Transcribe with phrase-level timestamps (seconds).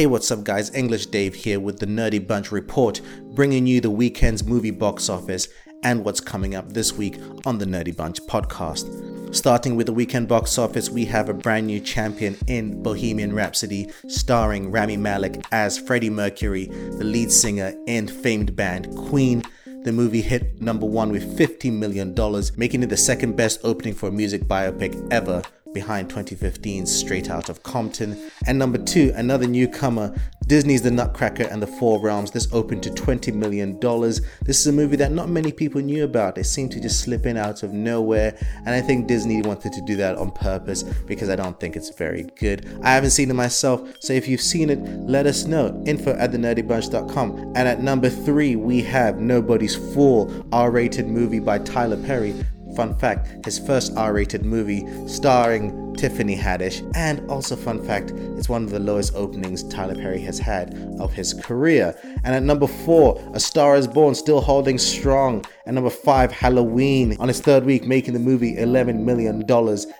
[0.00, 0.74] Hey, what's up, guys?
[0.74, 3.02] English Dave here with the Nerdy Bunch report,
[3.34, 5.46] bringing you the weekend's movie box office
[5.82, 9.36] and what's coming up this week on the Nerdy Bunch podcast.
[9.36, 13.90] Starting with the weekend box office, we have a brand new champion in Bohemian Rhapsody,
[14.08, 19.42] starring Rami Malek as Freddie Mercury, the lead singer in famed band Queen.
[19.84, 22.14] The movie hit number one with $50 million,
[22.56, 25.42] making it the second best opening for a music biopic ever
[25.72, 28.18] behind 2015's Straight Outta Compton.
[28.46, 30.14] And number two, another newcomer,
[30.46, 32.32] Disney's The Nutcracker and the Four Realms.
[32.32, 33.78] This opened to $20 million.
[33.78, 36.38] This is a movie that not many people knew about.
[36.38, 38.36] It seemed to just slip in out of nowhere.
[38.66, 41.90] And I think Disney wanted to do that on purpose because I don't think it's
[41.90, 42.66] very good.
[42.82, 45.82] I haven't seen it myself, so if you've seen it, let us know.
[45.86, 47.52] Info at thenerdybunch.com.
[47.54, 52.34] And at number three, we have Nobody's Fool, R rated movie by Tyler Perry
[52.76, 58.48] Fun fact, his first R rated movie starring Tiffany Haddish, and also fun fact, it's
[58.48, 61.94] one of the lowest openings Tyler Perry has had of his career.
[62.24, 65.44] And at number four, A Star is Born, still holding strong.
[65.66, 69.44] And number five, Halloween, on its third week, making the movie $11 million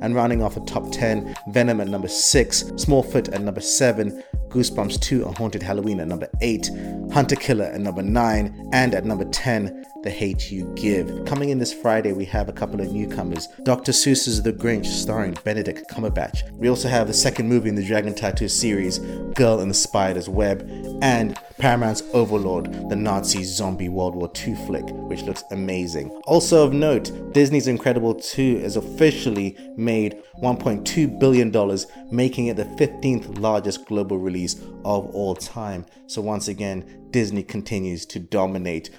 [0.00, 1.36] and rounding off the top 10.
[1.48, 6.28] Venom at number six, Smallfoot at number seven, Goosebumps 2 A Haunted Halloween at number
[6.40, 6.70] 8,
[7.10, 11.24] Hunter Killer at number 9, and at number 10, The Hate You Give.
[11.26, 13.92] Coming in this Friday, we have a couple of newcomers Dr.
[13.92, 16.50] Seuss's The Grinch, starring Benedict Cumberbatch.
[16.52, 18.98] We also have the second movie in the Dragon Tattoo series,
[19.34, 20.68] Girl in the Spider's Web,
[21.02, 26.08] and Paramount's Overlord, the Nazi zombie World War II flick, which looks amazing.
[26.26, 31.52] Also of note, Disney's Incredible 2 is officially made $1.2 billion,
[32.10, 35.86] making it the 15th largest global release of all time.
[36.08, 38.90] So, once again, Disney continues to dominate.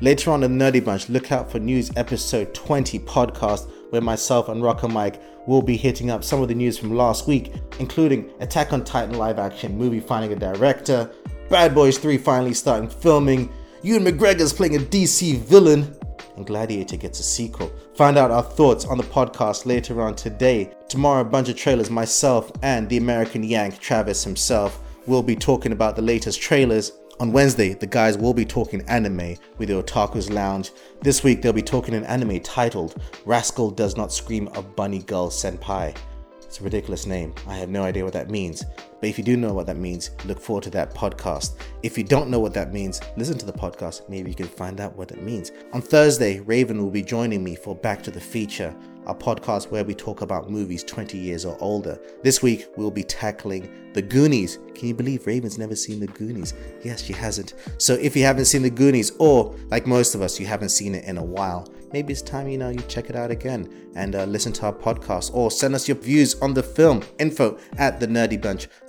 [0.00, 4.62] Later on in Nerdy Bunch, look out for news episode 20 podcast where myself and
[4.62, 8.72] Rocker Mike will be hitting up some of the news from last week, including Attack
[8.72, 11.10] on Titan live action movie finding a director,
[11.48, 13.52] Bad Boys 3 finally starting filming,
[13.82, 15.94] Ewan McGregor's playing a DC villain,
[16.36, 17.72] and Gladiator gets a sequel.
[17.94, 20.72] Find out our thoughts on the podcast later on today.
[20.88, 25.72] Tomorrow, a bunch of trailers, myself and the American Yank, Travis himself, will be talking
[25.72, 26.92] about the latest trailers.
[27.20, 30.72] On Wednesday, the guys will be talking anime with the Otaku's Lounge.
[31.02, 35.30] This week, they'll be talking an anime titled Rascal Does Not Dream of Bunny Girl
[35.30, 35.96] Senpai.
[36.42, 37.34] It's a ridiculous name.
[37.46, 38.64] I have no idea what that means.
[39.00, 41.56] But if you do know what that means, look forward to that podcast.
[41.82, 44.08] If you don't know what that means, listen to the podcast.
[44.08, 45.52] Maybe you can find out what it means.
[45.72, 48.74] On Thursday, Raven will be joining me for Back to the Feature,
[49.06, 52.00] a podcast where we talk about movies 20 years or older.
[52.22, 54.58] This week, we'll be tackling The Goonies.
[54.74, 56.54] Can you believe Raven's never seen The Goonies?
[56.82, 57.54] Yes, she hasn't.
[57.78, 60.94] So if you haven't seen The Goonies, or like most of us, you haven't seen
[60.94, 64.16] it in a while, maybe it's time you know you check it out again and
[64.16, 68.00] uh, listen to our podcast or send us your views on the film info at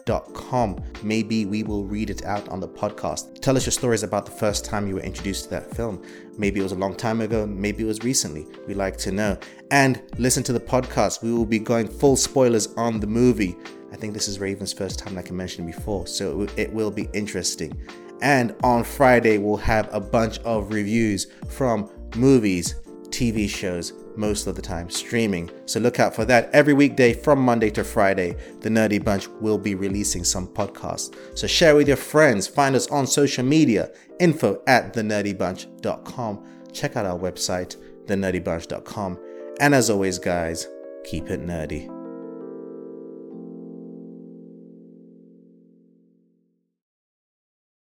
[0.05, 3.39] thenerdybunch.com maybe we will read it out on the podcast.
[3.41, 6.01] Tell us your stories about the first time you were introduced to that film.
[6.37, 8.45] Maybe it was a long time ago maybe it was recently.
[8.67, 9.37] We like to know.
[9.71, 11.23] And listen to the podcast.
[11.23, 13.57] We will be going full spoilers on the movie.
[13.91, 17.07] I think this is raven's first time like i mentioned before so it will be
[17.13, 17.79] interesting.
[18.21, 22.75] And on Friday, we'll have a bunch of reviews from movies,
[23.15, 25.49] TV shows most of the time streaming.
[25.65, 28.35] So look out for that every weekday from Monday to Friday.
[28.59, 31.15] The Nerdy Bunch will be releasing some podcasts.
[31.33, 32.45] So share with your friends.
[32.45, 33.91] Find us on social media.
[34.19, 36.45] Info at thenerdybunch.com.
[36.73, 39.19] Check out our website, thenerdybunch.com.
[39.61, 40.67] And as always, guys,
[41.05, 41.94] keep it nerdy.